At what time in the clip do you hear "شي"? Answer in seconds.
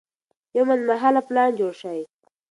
1.81-1.99